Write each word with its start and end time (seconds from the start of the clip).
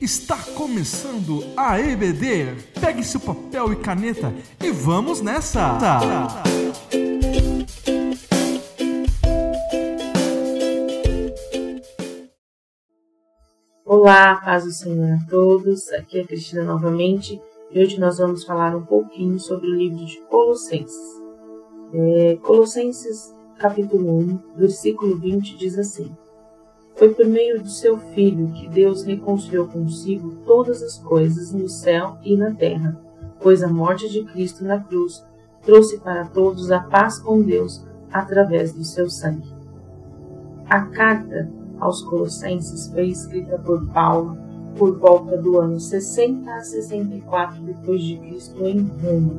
Está 0.00 0.38
começando 0.56 1.44
a 1.54 1.78
EBD. 1.78 2.54
Pegue 2.80 3.04
seu 3.04 3.20
papel 3.20 3.74
e 3.74 3.76
caneta 3.76 4.32
e 4.58 4.70
vamos 4.70 5.20
nessa! 5.20 5.76
Olá, 13.84 14.36
paz 14.36 14.64
do 14.64 14.70
Senhor 14.70 15.18
a 15.18 15.28
todos. 15.28 15.92
Aqui 15.92 16.20
é 16.20 16.22
a 16.22 16.26
Cristina 16.26 16.64
novamente 16.64 17.38
e 17.70 17.78
hoje 17.78 18.00
nós 18.00 18.16
vamos 18.16 18.42
falar 18.44 18.74
um 18.74 18.86
pouquinho 18.86 19.38
sobre 19.38 19.68
o 19.68 19.74
livro 19.74 20.06
de 20.06 20.18
Colossenses. 20.30 21.20
É, 21.92 22.38
Colossenses, 22.42 23.34
capítulo 23.58 24.18
1, 24.18 24.38
versículo 24.56 25.18
20 25.18 25.58
diz 25.58 25.78
assim: 25.78 26.10
foi 27.00 27.14
por 27.14 27.24
meio 27.24 27.62
de 27.62 27.72
seu 27.72 27.96
Filho 27.96 28.52
que 28.52 28.68
Deus 28.68 29.04
reconciliou 29.04 29.66
consigo 29.66 30.32
todas 30.44 30.82
as 30.82 30.98
coisas 30.98 31.50
no 31.50 31.66
céu 31.66 32.18
e 32.22 32.36
na 32.36 32.50
terra, 32.50 33.00
pois 33.40 33.62
a 33.62 33.68
morte 33.68 34.06
de 34.10 34.22
Cristo 34.22 34.62
na 34.66 34.78
cruz 34.78 35.24
trouxe 35.62 35.98
para 35.98 36.26
todos 36.26 36.70
a 36.70 36.80
paz 36.80 37.18
com 37.18 37.40
Deus 37.40 37.82
através 38.12 38.74
do 38.74 38.84
seu 38.84 39.08
sangue. 39.08 39.48
A 40.68 40.82
carta 40.82 41.48
aos 41.78 42.02
Colossenses 42.02 42.88
foi 42.92 43.08
escrita 43.08 43.58
por 43.58 43.86
Paulo 43.86 44.36
por 44.76 44.98
volta 44.98 45.38
do 45.38 45.58
ano 45.58 45.80
60 45.80 46.52
a 46.52 46.60
64 46.60 47.62
depois 47.62 48.02
de 48.02 48.18
Cristo 48.18 48.62
em 48.66 48.78
Roma. 49.02 49.32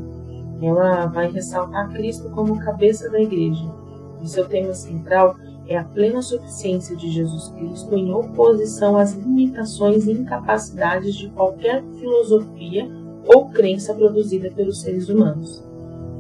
Ela 0.60 1.06
vai 1.06 1.30
ressaltar 1.30 1.94
Cristo 1.94 2.28
como 2.32 2.60
cabeça 2.60 3.08
da 3.08 3.22
igreja, 3.22 3.72
e 4.20 4.28
seu 4.28 4.48
tema 4.48 4.74
central 4.74 5.36
é 5.72 5.78
a 5.78 5.84
plena 5.84 6.22
suficiência 6.22 6.96
de 6.96 7.10
Jesus 7.10 7.50
Cristo 7.50 7.96
em 7.96 8.14
oposição 8.14 8.98
às 8.98 9.14
limitações 9.14 10.06
e 10.06 10.12
incapacidades 10.12 11.16
de 11.16 11.30
qualquer 11.30 11.82
filosofia 11.98 12.90
ou 13.26 13.50
crença 13.50 13.94
produzida 13.94 14.52
pelos 14.52 14.82
seres 14.82 15.08
humanos. 15.08 15.64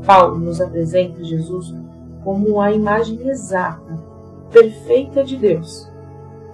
Paulo 0.06 0.40
nos 0.40 0.62
apresenta 0.62 1.24
Jesus 1.24 1.76
como 2.24 2.62
a 2.62 2.72
imagem 2.72 3.28
exata, 3.28 4.00
perfeita 4.52 5.24
de 5.24 5.36
Deus, 5.38 5.90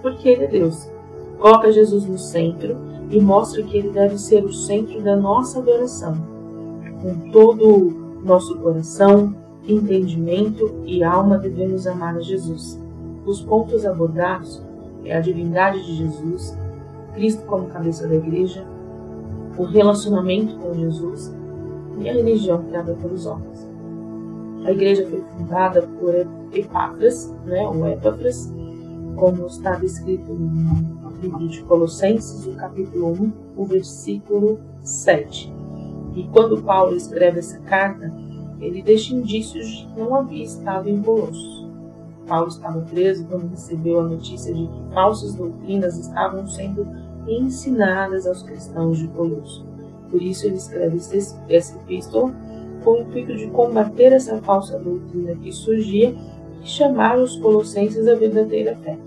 porque 0.02 0.28
ele 0.28 0.44
é 0.44 0.48
Deus. 0.48 0.90
Coloca 1.38 1.70
Jesus 1.70 2.04
no 2.04 2.18
centro 2.18 2.76
e 3.10 3.20
mostra 3.20 3.62
que 3.62 3.76
ele 3.76 3.90
deve 3.90 4.18
ser 4.18 4.44
o 4.44 4.52
centro 4.52 5.00
da 5.02 5.14
nossa 5.14 5.60
adoração, 5.60 6.16
com 7.00 7.30
todo 7.30 7.64
o 7.68 8.24
nosso 8.24 8.58
coração, 8.58 9.34
entendimento 9.66 10.82
e 10.84 11.04
alma 11.04 11.38
devemos 11.38 11.86
amar 11.86 12.16
a 12.16 12.20
Jesus. 12.20 12.80
Os 13.28 13.42
pontos 13.42 13.84
abordados 13.84 14.62
é 15.04 15.14
a 15.14 15.20
divindade 15.20 15.84
de 15.84 15.96
Jesus, 15.96 16.56
Cristo 17.12 17.44
como 17.44 17.68
cabeça 17.68 18.08
da 18.08 18.14
igreja, 18.14 18.66
o 19.58 19.64
relacionamento 19.64 20.56
com 20.56 20.72
Jesus 20.72 21.36
e 21.98 22.08
a 22.08 22.14
religião 22.14 22.62
criada 22.62 22.94
pelos 22.94 23.26
homens. 23.26 23.68
A 24.64 24.72
igreja 24.72 25.06
foi 25.06 25.22
fundada 25.36 25.82
por 25.82 26.14
Epáfras, 26.54 27.30
né, 27.44 27.68
ou 27.68 27.86
Epáfras, 27.86 28.50
como 29.14 29.46
está 29.46 29.72
descrito 29.72 30.32
no 30.32 31.10
livro 31.20 31.48
de 31.48 31.62
Colossenses, 31.64 32.46
o 32.46 32.52
capítulo 32.52 33.12
1, 33.12 33.32
o 33.58 33.64
versículo 33.66 34.58
7. 34.80 35.52
E 36.14 36.22
quando 36.28 36.62
Paulo 36.62 36.96
escreve 36.96 37.40
essa 37.40 37.58
carta, 37.58 38.10
ele 38.58 38.80
deixa 38.80 39.14
indícios 39.14 39.68
de 39.68 39.86
que 39.86 40.00
não 40.00 40.14
havia 40.14 40.44
estado 40.44 40.88
em 40.88 41.02
Colossos. 41.02 41.57
Paulo 42.28 42.48
estava 42.48 42.80
preso 42.82 43.24
quando 43.24 43.48
recebeu 43.48 44.00
a 44.00 44.04
notícia 44.04 44.54
de 44.54 44.66
que 44.66 44.94
falsas 44.94 45.34
doutrinas 45.34 45.98
estavam 45.98 46.46
sendo 46.46 46.86
ensinadas 47.26 48.26
aos 48.26 48.42
cristãos 48.42 48.98
de 48.98 49.08
Colosso. 49.08 49.66
Por 50.10 50.22
isso 50.22 50.46
ele 50.46 50.56
escreve 50.56 50.98
essa 51.48 51.76
epístola 51.76 52.32
com 52.84 52.92
o 52.92 53.00
intuito 53.00 53.36
de 53.36 53.48
combater 53.48 54.12
essa 54.12 54.38
falsa 54.38 54.78
doutrina 54.78 55.34
que 55.34 55.50
surgia 55.52 56.14
e 56.62 56.66
chamar 56.66 57.18
os 57.18 57.36
colossenses 57.36 58.06
à 58.06 58.14
verdadeira 58.14 58.76
fé. 58.76 58.98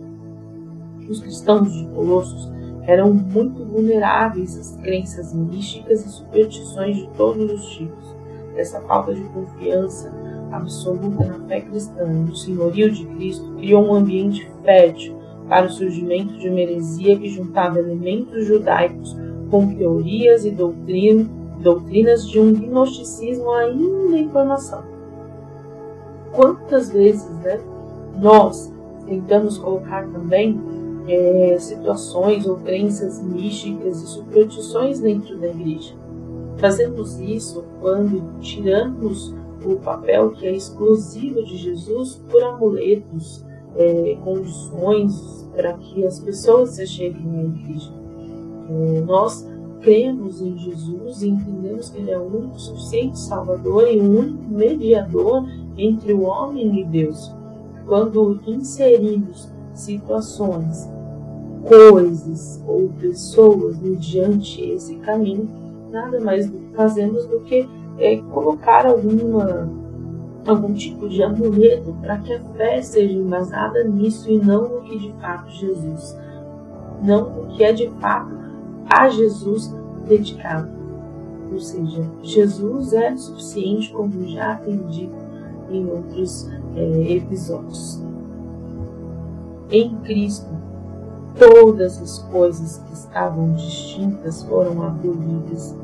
Os 1.10 1.20
cristãos 1.20 1.72
de 1.72 1.86
Colossos 1.88 2.50
eram 2.84 3.14
muito 3.14 3.64
vulneráveis 3.66 4.58
às 4.58 4.76
crenças 4.78 5.34
místicas 5.34 6.06
e 6.06 6.10
superstições 6.10 6.98
de 6.98 7.08
todos 7.18 7.52
os 7.52 7.70
tipos. 7.70 8.16
Essa 8.56 8.82
falta 8.82 9.14
de 9.14 9.22
confiança 9.30 10.12
absoluta 10.52 11.26
na 11.26 11.40
fé 11.48 11.62
cristã 11.62 12.04
e 12.04 12.30
no 12.30 12.36
senhorio 12.36 12.92
de 12.92 13.06
Cristo 13.06 13.52
criou 13.56 13.84
um 13.84 13.94
ambiente 13.94 14.50
fértil 14.64 15.16
para 15.48 15.66
o 15.66 15.70
surgimento 15.70 16.38
de 16.38 16.50
uma 16.50 16.60
heresia 16.60 17.18
que 17.18 17.30
juntava 17.30 17.80
elementos 17.80 18.46
judaicos 18.46 19.16
com 19.50 19.76
teorias 19.76 20.46
e 20.46 20.52
doutrina, 20.52 21.30
doutrinas 21.62 22.28
de 22.28 22.40
um 22.40 22.54
gnosticismo 22.54 23.52
ainda 23.52 24.18
em 24.18 24.30
formação. 24.30 24.84
Quantas 26.32 26.92
vezes 26.92 27.30
né, 27.40 27.60
nós 28.18 28.72
tentamos 29.06 29.58
colocar 29.58 30.08
também 30.08 30.58
é, 31.08 31.58
situações 31.60 32.48
ou 32.48 32.56
crenças 32.58 33.22
místicas 33.22 34.02
e 34.02 34.08
superstições 34.08 35.00
dentro 35.02 35.38
da 35.38 35.48
igreja? 35.48 35.94
Fazemos 36.58 37.20
isso 37.20 37.66
quando 37.82 38.40
tiramos 38.40 39.36
o 39.66 39.78
papel 39.78 40.32
que 40.32 40.48
é 40.48 40.56
exclusivo 40.56 41.44
de 41.44 41.58
Jesus 41.58 42.22
por 42.30 42.44
amuletos, 42.44 43.46
é, 43.76 44.18
condições 44.24 45.50
para 45.56 45.74
que 45.74 46.06
as 46.06 46.20
pessoas 46.20 46.72
se 46.72 46.86
cheguem 46.86 47.40
à 47.40 47.44
igreja. 47.44 47.92
É, 48.70 49.02
nós 49.02 49.48
cremos 49.82 50.42
em 50.42 50.58
Jesus 50.58 51.22
e 51.22 51.30
entendemos 51.30 51.90
que 51.90 52.00
Ele 52.00 52.12
é 52.12 52.20
o 52.20 52.24
único 52.24 52.60
suficiente 52.60 53.20
Salvador 53.20 53.88
e 53.92 54.00
o 54.00 54.20
único 54.20 54.44
mediador 54.50 55.44
entre 55.78 56.14
o 56.14 56.22
homem 56.22 56.80
e 56.80 56.86
Deus. 56.86 57.34
Quando 57.86 58.40
inserimos 58.46 59.50
situações, 59.74 60.88
coisas 61.68 62.62
ou 62.68 62.90
pessoas 63.00 63.80
mediante 63.80 64.62
esse 64.62 64.96
caminho, 64.98 65.50
nada 65.92 66.20
mais 66.20 66.52
fazemos 66.76 67.26
do 67.26 67.42
que 67.42 67.68
é, 67.98 68.18
colocar 68.18 68.86
alguma, 68.86 69.70
algum 70.48 70.74
tipo 70.74 71.08
de 71.08 71.22
amuleto 71.24 71.94
para 72.02 72.18
que 72.18 72.34
a 72.34 72.40
fé 72.56 72.82
seja 72.82 73.14
embasada 73.14 73.84
nisso 73.84 74.30
e 74.30 74.38
não 74.38 74.68
no 74.68 74.82
que 74.82 74.98
de 74.98 75.14
fato 75.14 75.50
Jesus, 75.50 76.18
não 77.02 77.30
no 77.30 77.48
que 77.50 77.64
é 77.64 77.74
de 77.74 77.90
fato 78.00 78.32
a 78.90 79.10
Jesus 79.10 79.74
dedicado. 80.08 80.70
Ou 81.52 81.60
seja, 81.60 82.04
Jesus 82.22 82.94
é 82.94 83.16
suficiente, 83.16 83.92
como 83.92 84.26
já 84.28 84.56
tem 84.56 84.78
dito 84.88 85.16
em 85.70 85.86
outros 85.86 86.50
é, 86.76 87.14
episódios. 87.14 88.02
Em 89.70 89.96
Cristo, 89.98 90.50
todas 91.38 92.02
as 92.02 92.20
coisas 92.20 92.78
que 92.78 92.94
estavam 92.94 93.54
distintas 93.54 94.44
foram 94.44 94.82
abolidas 94.84 95.76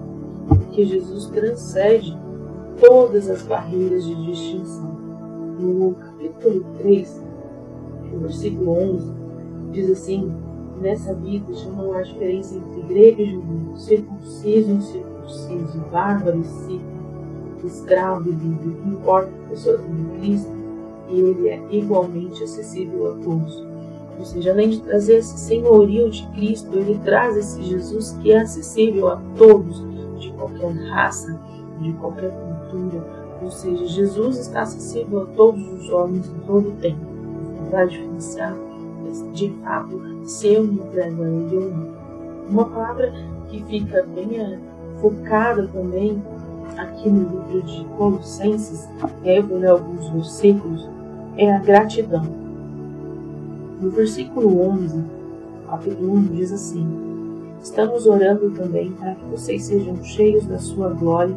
que 0.77 0.85
Jesus 0.85 1.25
transcende 1.25 2.15
todas 2.79 3.27
as 3.31 3.41
barreiras 3.41 4.05
de 4.05 4.13
distinção. 4.27 4.95
No 5.59 5.95
capítulo 5.95 6.63
3, 6.77 7.25
no 8.13 8.19
versículo 8.19 8.71
11, 8.73 9.11
diz 9.71 9.89
assim: 9.89 10.31
Nessa 10.79 11.15
vida 11.15 11.51
já 11.51 11.67
não 11.71 11.93
há 11.93 12.03
diferença 12.03 12.55
entre 12.55 12.83
grego 12.83 13.21
e 13.21 13.31
judeu, 13.31 13.75
circunciso 13.75 14.69
e 14.69 14.73
incircunciso, 14.73 15.79
bárbaro 15.91 16.41
e 16.41 16.43
cita, 16.43 17.65
escravo 17.65 18.29
e 18.29 18.33
livre, 18.33 18.75
que 18.79 18.89
importa 18.89 19.31
que 19.31 19.49
pessoas 19.49 19.81
em 19.81 20.19
Cristo, 20.19 20.51
e 21.09 21.19
ele 21.19 21.49
é 21.49 21.59
igualmente 21.71 22.43
acessível 22.43 23.13
a 23.13 23.15
todos. 23.15 23.65
Ou 24.19 24.25
seja, 24.25 24.51
além 24.51 24.69
de 24.69 24.81
trazer 24.81 25.17
esse 25.17 25.39
senhorio 25.39 26.07
de 26.11 26.27
Cristo, 26.33 26.77
ele 26.77 26.99
traz 27.03 27.35
esse 27.35 27.63
Jesus 27.63 28.15
que 28.21 28.31
é 28.31 28.41
acessível 28.41 29.07
a 29.09 29.19
todos 29.35 29.79
de 29.89 29.96
qualquer 30.47 30.89
raça, 30.89 31.39
de 31.79 31.93
qualquer 31.93 32.31
cultura. 32.31 33.03
Ou 33.41 33.51
seja, 33.51 33.85
Jesus 33.85 34.39
está 34.39 34.61
acessível 34.61 35.21
a 35.21 35.25
todos 35.25 35.61
os 35.73 35.89
homens 35.89 36.27
em 36.27 36.39
todo 36.45 36.69
o 36.69 36.73
tempo. 36.73 37.05
Vai 37.69 37.87
diferenciar 37.87 38.55
de 39.33 39.49
fato 39.63 39.99
se 40.25 40.53
eu 40.53 40.63
me 40.63 40.75
entrego 40.75 41.23
a 41.23 41.27
Ele 41.27 41.55
ou 41.55 41.71
não. 41.71 41.87
Uma 42.49 42.65
palavra 42.65 43.13
que 43.49 43.63
fica 43.63 44.03
bem 44.03 44.39
eh, 44.39 44.59
focada 44.99 45.67
também 45.67 46.21
aqui 46.77 47.09
no 47.09 47.29
livro 47.29 47.61
de 47.63 47.85
Colossenses, 47.97 48.87
e 49.23 49.29
aí 49.29 49.37
eu 49.37 49.47
vou 49.47 49.57
ler 49.57 49.69
alguns 49.69 50.09
versículos, 50.09 50.89
é 51.37 51.53
a 51.53 51.59
gratidão. 51.59 52.25
No 53.81 53.89
versículo 53.91 54.61
11, 54.69 55.03
capítulo 55.69 56.13
1, 56.13 56.23
diz 56.35 56.51
assim: 56.51 57.06
Estamos 57.67 58.07
orando 58.07 58.49
também 58.51 58.93
para 58.93 59.13
que 59.13 59.25
vocês 59.25 59.65
sejam 59.65 60.01
cheios 60.01 60.47
da 60.47 60.57
sua 60.57 60.89
glória 60.93 61.35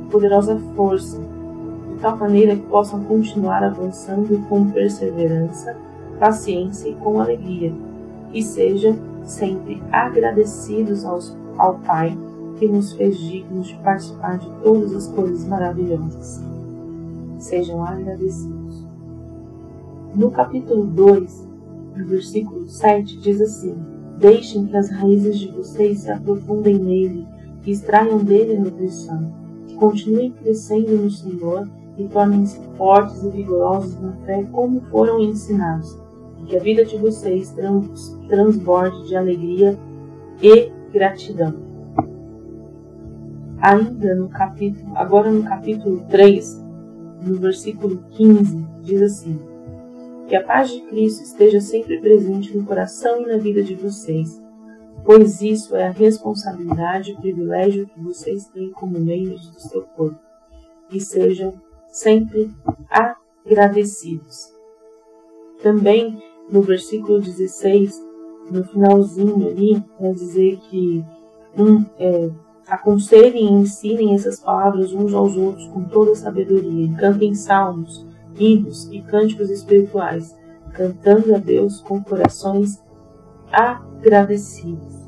e 0.00 0.10
poderosa 0.12 0.56
força, 0.76 1.18
de 1.18 1.96
tal 2.00 2.16
maneira 2.16 2.54
que 2.54 2.62
possam 2.68 3.02
continuar 3.02 3.64
avançando 3.64 4.38
com 4.48 4.70
perseverança, 4.70 5.76
paciência 6.20 6.88
e 6.88 6.94
com 6.94 7.20
alegria, 7.20 7.74
e 8.32 8.44
seja 8.44 8.96
sempre 9.24 9.82
agradecidos 9.90 11.04
aos, 11.04 11.36
ao 11.58 11.74
Pai 11.80 12.16
que 12.58 12.68
nos 12.68 12.92
fez 12.92 13.18
dignos 13.18 13.66
de 13.66 13.74
participar 13.78 14.38
de 14.38 14.48
todas 14.62 14.94
as 14.94 15.08
coisas 15.08 15.44
maravilhosas. 15.44 16.40
Sejam 17.38 17.84
agradecidos. 17.84 18.86
No 20.14 20.30
capítulo 20.30 20.84
2, 20.84 21.48
no 21.96 22.06
versículo 22.06 22.68
7, 22.68 23.20
diz 23.20 23.40
assim: 23.40 23.91
Deixem 24.22 24.66
que 24.66 24.76
as 24.76 24.88
raízes 24.88 25.36
de 25.36 25.48
vocês 25.48 25.98
se 25.98 26.10
aprofundem 26.12 26.78
nele 26.78 27.26
e 27.66 27.72
extraiam 27.72 28.18
dele 28.18 28.56
nutrição. 28.56 29.32
Continuem 29.74 30.30
crescendo 30.30 30.96
no 30.96 31.10
Senhor 31.10 31.68
e 31.98 32.04
tornem-se 32.04 32.60
fortes 32.78 33.20
e 33.24 33.30
vigorosos 33.30 34.00
na 34.00 34.12
fé 34.24 34.44
como 34.52 34.80
foram 34.82 35.18
ensinados, 35.18 35.98
e 36.40 36.44
que 36.44 36.56
a 36.56 36.60
vida 36.60 36.84
de 36.84 36.96
vocês 36.98 37.50
trans, 37.50 38.16
transborde 38.28 39.08
de 39.08 39.16
alegria 39.16 39.76
e 40.40 40.70
gratidão. 40.92 41.54
Ainda 43.58 44.14
no 44.14 44.28
capítulo, 44.28 44.92
agora 44.94 45.32
no 45.32 45.42
capítulo 45.42 46.00
3, 46.08 46.64
no 47.26 47.40
versículo 47.40 48.04
15, 48.10 48.64
diz 48.82 49.02
assim: 49.02 49.36
Que 50.28 50.36
a 50.36 50.42
paz 50.42 50.70
de 50.70 50.80
Cristo 50.82 51.22
esteja 51.22 51.60
sempre 51.60 52.00
presente 52.00 52.56
no 52.56 52.64
coração 52.64 53.22
e 53.22 53.26
na 53.26 53.36
vida 53.36 53.62
de 53.62 53.74
vocês, 53.74 54.40
pois 55.04 55.42
isso 55.42 55.76
é 55.76 55.88
a 55.88 55.90
responsabilidade 55.90 57.12
e 57.12 57.16
privilégio 57.16 57.86
que 57.86 58.00
vocês 58.00 58.46
têm 58.46 58.70
como 58.70 58.98
membros 58.98 59.50
do 59.50 59.60
seu 59.60 59.82
corpo, 59.82 60.18
e 60.90 61.00
sejam 61.00 61.54
sempre 61.88 62.50
agradecidos. 63.44 64.52
Também 65.62 66.22
no 66.50 66.60
versículo 66.60 67.20
16, 67.20 68.02
no 68.50 68.64
finalzinho 68.64 69.48
ali, 69.48 69.82
vai 69.98 70.12
dizer 70.12 70.58
que 70.68 71.04
um, 71.56 71.84
é, 71.98 72.30
aconselhem 72.66 73.46
e 73.46 73.62
ensinem 73.62 74.14
essas 74.14 74.40
palavras 74.40 74.92
uns 74.92 75.14
aos 75.14 75.36
outros 75.36 75.66
com 75.68 75.84
toda 75.84 76.14
sabedoria, 76.14 76.94
cantem 76.98 77.34
salmos, 77.34 78.06
hinos 78.38 78.88
e 78.90 79.00
cânticos 79.02 79.50
espirituais, 79.50 80.36
cantando 80.72 81.34
a 81.34 81.38
Deus 81.38 81.80
com 81.80 82.02
corações 82.02 82.82
agradecidos. 83.52 85.02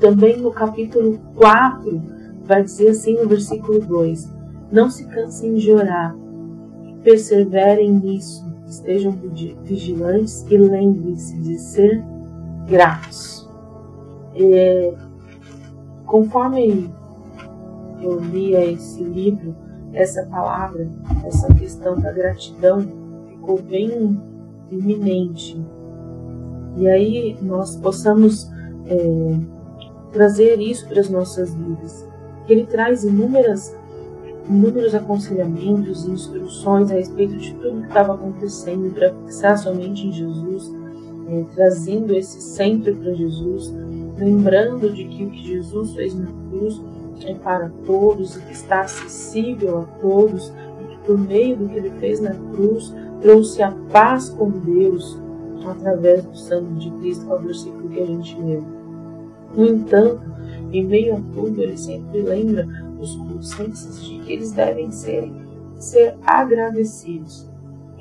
Também 0.00 0.36
no 0.36 0.50
capítulo 0.50 1.18
4, 1.36 2.02
vai 2.44 2.62
dizer 2.62 2.90
assim 2.90 3.14
no 3.14 3.28
versículo 3.28 3.80
2: 3.80 4.28
não 4.70 4.90
se 4.90 5.06
cansem 5.06 5.54
de 5.54 5.70
orar. 5.72 6.16
Perseverem 7.02 7.92
nisso. 7.92 8.44
Estejam 8.66 9.12
vigilantes 9.62 10.44
e 10.50 10.56
lembrem-se 10.56 11.38
de 11.38 11.58
ser 11.58 12.02
gratos. 12.66 13.48
É, 14.34 14.94
conforme 16.06 16.90
eu 18.00 18.18
lia 18.18 18.64
esse 18.64 19.04
livro, 19.04 19.54
essa 19.94 20.24
palavra, 20.26 20.88
essa 21.24 21.52
questão 21.54 21.98
da 21.98 22.12
gratidão 22.12 22.86
ficou 23.28 23.62
bem 23.62 24.20
iminente. 24.70 25.60
E 26.76 26.88
aí 26.88 27.36
nós 27.40 27.76
possamos 27.76 28.50
é, 28.86 29.38
trazer 30.12 30.60
isso 30.60 30.86
para 30.88 31.00
as 31.00 31.08
nossas 31.08 31.54
vidas. 31.54 32.06
Ele 32.48 32.66
traz 32.66 33.04
inúmeras 33.04 33.74
inúmeros 34.48 34.94
aconselhamentos 34.94 36.04
e 36.04 36.10
instruções 36.10 36.90
a 36.90 36.94
respeito 36.94 37.36
de 37.36 37.54
tudo 37.54 37.80
que 37.80 37.88
estava 37.88 38.14
acontecendo 38.14 38.92
para 38.92 39.14
fixar 39.14 39.56
somente 39.56 40.06
em 40.06 40.12
Jesus, 40.12 40.70
é, 41.28 41.44
trazendo 41.54 42.14
esse 42.14 42.40
centro 42.42 42.94
para 42.94 43.14
Jesus, 43.14 43.72
lembrando 44.18 44.92
de 44.92 45.04
que 45.04 45.24
o 45.24 45.30
que 45.30 45.46
Jesus 45.46 45.94
fez 45.94 46.14
na 46.14 46.26
cruz 46.50 46.80
é 47.22 47.34
para 47.34 47.70
todos 47.86 48.36
e 48.36 48.40
que 48.40 48.52
está 48.52 48.82
acessível 48.82 49.80
a 49.80 49.84
todos 50.00 50.52
e 50.82 50.84
que 50.88 50.98
por 51.06 51.18
meio 51.18 51.56
do 51.56 51.68
que 51.68 51.76
ele 51.76 51.90
fez 52.00 52.20
na 52.20 52.34
cruz 52.34 52.94
trouxe 53.20 53.62
a 53.62 53.72
paz 53.90 54.28
com 54.30 54.50
Deus 54.50 55.18
através 55.66 56.24
do 56.24 56.36
sangue 56.36 56.74
de 56.78 56.90
Cristo, 56.98 57.30
é 57.30 57.34
o 57.34 57.38
versículo 57.38 57.88
que 57.88 58.00
a 58.00 58.06
gente 58.06 58.38
leu. 58.40 58.64
No 59.56 59.66
entanto, 59.66 60.22
em 60.72 60.84
meio 60.84 61.16
a 61.16 61.20
tudo, 61.32 61.62
ele 61.62 61.76
sempre 61.76 62.20
lembra 62.20 62.66
os 62.98 63.14
colossenses 63.16 64.04
de 64.04 64.18
que 64.18 64.32
eles 64.32 64.52
devem 64.52 64.90
ser, 64.90 65.30
ser 65.78 66.16
agradecidos. 66.26 67.48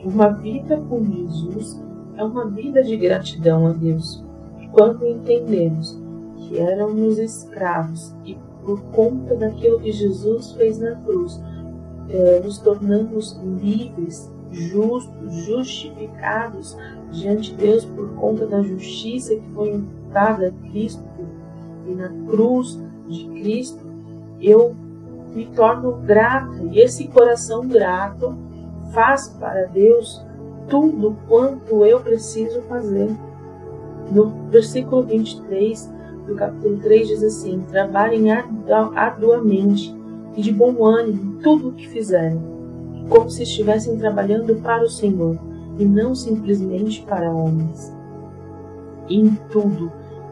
Uma 0.04 0.30
vida 0.30 0.78
com 0.90 1.04
Jesus 1.06 1.82
é 2.18 2.24
uma 2.24 2.46
vida 2.48 2.84
de 2.84 2.98
gratidão 2.98 3.68
a 3.68 3.72
Deus. 3.72 4.24
Quando 4.72 5.08
entendemos 5.08 6.02
que 6.36 6.58
éramos 6.58 7.20
escravos 7.20 8.14
e 8.26 8.36
por 8.66 8.82
conta 8.92 9.36
daquilo 9.36 9.80
que 9.80 9.92
Jesus 9.92 10.52
fez 10.54 10.80
na 10.80 10.96
cruz, 10.96 11.42
é, 12.10 12.40
nos 12.40 12.58
tornamos 12.58 13.40
livres, 13.62 14.32
justos, 14.52 15.34
justificados 15.46 16.78
diante 17.12 17.52
de 17.52 17.58
Deus 17.58 17.86
por 17.86 18.14
conta 18.16 18.46
da 18.46 18.62
justiça 18.62 19.36
que 19.36 19.50
foi 19.54 19.74
imputada 19.74 20.48
a 20.48 20.70
Cristo 20.70 21.04
e 21.88 21.94
na 21.94 22.10
cruz 22.30 22.80
de 23.08 23.26
Cristo, 23.30 23.84
eu 24.40 24.76
me 25.34 25.46
torno 25.48 25.94
grata 25.94 26.56
e 26.72 26.80
esse 26.80 27.08
coração 27.08 27.68
grato 27.68 28.38
faz 28.94 29.30
para 29.40 29.66
Deus 29.66 30.24
tudo 30.68 31.18
quanto 31.28 31.86
eu 31.86 32.00
preciso 32.00 32.62
fazer. 32.64 33.10
No 34.12 34.30
versículo 34.50 35.04
23 35.04 35.92
do 36.26 36.36
capítulo 36.36 36.78
3 36.78 37.08
diz 37.08 37.24
assim: 37.24 37.64
Trabalhem 37.70 38.32
arduamente 38.96 39.96
e 40.36 40.42
de 40.42 40.52
bom 40.52 40.86
ânimo 40.86 41.40
tudo 41.42 41.70
o 41.70 41.74
que 41.74 41.88
fizerem, 41.88 42.42
como 43.10 43.30
se 43.30 43.44
estivessem 43.44 43.98
trabalhando 43.98 44.56
para 44.62 44.84
o 44.84 44.90
Senhor 44.90 45.38
e 45.78 45.86
não 45.86 46.16
simplesmente 46.16 47.04
para 47.04 47.32
homens. 47.32 47.94
Em 49.10 49.36
tudo 49.52 49.92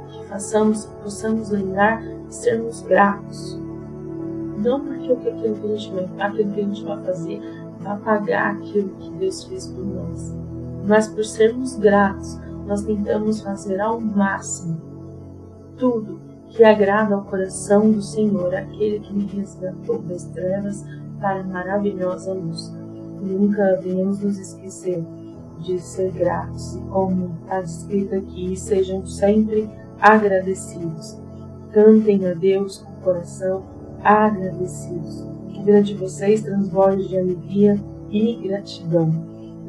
que 0.10 0.26
façamos, 0.28 0.86
possamos 1.04 1.50
lembrar 1.50 2.02
de 2.02 2.34
sermos 2.34 2.82
gratos 2.82 3.60
não 4.62 4.80
porque 4.82 5.12
aquilo 5.30 5.56
que 5.56 5.66
a 5.66 5.76
gente 5.76 5.92
vai, 5.92 6.10
aquilo 6.20 6.52
que 6.52 6.60
a 6.60 6.64
gente 6.64 6.84
vai 6.84 7.04
fazer 7.04 7.42
vai 7.80 7.98
pagar 8.00 8.52
aquilo 8.54 8.90
que 9.00 9.10
Deus 9.12 9.44
fez 9.46 9.68
por 9.68 9.84
nós. 9.84 10.36
Mas 10.88 11.08
por 11.08 11.26
sermos 11.26 11.76
gratos, 11.76 12.40
nós 12.68 12.84
tentamos 12.84 13.42
fazer 13.42 13.80
ao 13.80 14.00
máximo 14.00 14.80
tudo 15.78 16.20
que 16.50 16.64
agrada 16.64 17.16
ao 17.16 17.24
coração 17.24 17.92
do 17.92 18.02
Senhor, 18.02 18.54
aquele 18.54 19.00
que 19.00 19.14
me 19.14 19.26
resgatou 19.26 20.00
das 20.00 20.26
trevas 20.26 20.86
para 21.20 21.40
a 21.40 21.44
maravilhosa 21.44 22.34
luz. 22.34 22.74
Nunca 23.22 23.80
venhamos 23.82 24.20
nos 24.20 24.38
esquecer 24.38 25.04
de 25.60 25.80
ser 25.80 26.12
gratos, 26.12 26.80
como 26.90 27.38
está 27.44 27.62
escrito 27.62 28.16
aqui, 28.16 28.56
sejam 28.58 29.06
sempre 29.06 29.70
agradecidos. 30.00 31.18
Cantem 31.72 32.28
a 32.28 32.34
Deus 32.34 32.80
com 32.80 32.92
o 32.92 33.04
coração 33.04 33.64
agradecidos. 34.04 35.26
Que 35.50 35.72
a 35.72 35.98
vocês 35.98 36.42
transborde 36.42 37.08
de 37.08 37.18
alegria 37.18 37.80
e 38.10 38.36
gratidão. 38.36 39.12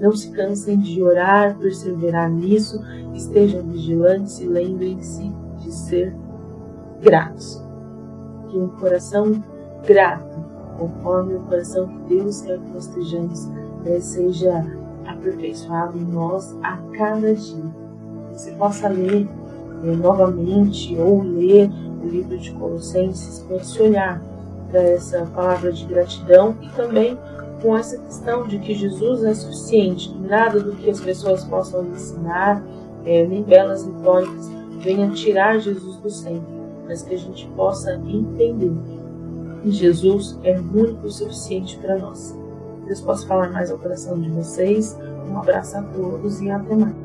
Não 0.01 0.13
se 0.17 0.31
cansem 0.31 0.81
de 0.81 1.03
orar, 1.03 1.57
perseverar 1.59 2.31
nisso, 2.31 2.83
estejam 3.15 3.63
vigilantes 3.63 4.41
e 4.41 4.47
lembrem-se 4.47 5.31
de 5.63 5.73
ser 5.73 6.15
gratos. 7.01 7.63
Que 8.49 8.59
um 8.59 8.69
coração 8.69 9.43
grato, 9.87 10.37
conforme 10.79 11.35
o 11.35 11.41
coração 11.41 11.89
que 11.89 12.15
Deus 12.15 12.43
quer 12.43 12.59
que 12.59 12.71
nós 12.73 12.87
estejamos, 12.87 13.47
né, 13.85 14.01
seja 14.01 14.65
aperfeiçoado 15.07 15.99
em 15.99 16.05
nós 16.05 16.55
a 16.63 16.79
cada 16.97 17.35
dia. 17.35 17.65
Você 18.33 18.53
possa 18.53 18.89
ler 18.89 19.29
eh, 19.85 19.97
novamente 19.97 20.97
ou 20.99 21.23
ler 21.23 21.71
o 22.03 22.07
livro 22.07 22.39
de 22.39 22.53
Colossenses 22.53 23.45
com 23.47 23.57
esse 23.57 23.81
olhar 23.83 24.23
para 24.71 24.81
essa 24.81 25.27
palavra 25.27 25.73
de 25.73 25.85
gratidão 25.85 26.57
e 26.63 26.69
também 26.71 27.19
com 27.61 27.77
essa 27.77 27.97
questão 27.99 28.47
de 28.47 28.59
que 28.59 28.75
Jesus 28.75 29.23
é 29.23 29.35
suficiente, 29.35 30.13
nada 30.19 30.61
do 30.61 30.73
que 30.73 30.91
as 30.91 31.01
pessoas 31.01 31.45
possam 31.45 31.85
ensinar, 31.87 32.63
é, 33.05 33.25
nem 33.25 33.43
belas 33.43 33.85
retóricas, 33.85 34.51
venha 34.83 35.11
tirar 35.11 35.59
Jesus 35.59 35.97
do 35.97 36.11
centro, 36.11 36.47
mas 36.87 37.03
que 37.03 37.15
a 37.15 37.19
gente 37.19 37.47
possa 37.57 37.95
entender 37.95 38.73
que 39.63 39.71
Jesus 39.71 40.39
é 40.43 40.59
único 40.59 41.07
e 41.07 41.11
suficiente 41.11 41.79
para 41.79 41.99
nós. 41.99 42.37
Deus 42.87 43.01
possa 43.01 43.27
falar 43.27 43.51
mais 43.51 43.71
ao 43.71 43.79
coração 43.79 44.21
de 44.21 44.29
vocês. 44.31 44.99
Um 45.31 45.39
abraço 45.39 45.77
a 45.77 45.83
todos 45.83 46.41
e 46.41 46.51
até 46.51 46.75
mais. 46.75 47.02